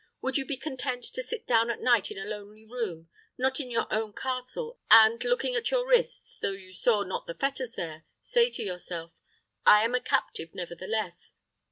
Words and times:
Would 0.21 0.35
you 0.35 0.45
be 0.47 0.57
content 0.57 1.03
to 1.13 1.21
sit 1.21 1.45
down 1.45 1.69
at 1.69 1.79
night 1.79 2.09
in 2.09 2.17
a 2.17 2.25
lonely 2.25 2.65
room, 2.65 3.07
not 3.37 3.59
in 3.59 3.69
your 3.69 3.85
own 3.93 4.13
castle, 4.13 4.79
and, 4.89 5.23
looking 5.23 5.53
at 5.53 5.69
your 5.69 5.85
wrists, 5.87 6.39
though 6.41 6.53
you 6.53 6.73
saw 6.73 7.03
not 7.03 7.27
the 7.27 7.35
fetters 7.35 7.73
there, 7.75 8.05
say 8.19 8.49
to 8.49 8.63
yourself, 8.63 9.11
'I 9.67 9.83
am 9.85 9.93
a 9.93 10.01
captive, 10.01 10.55
nevertheless. 10.55 11.33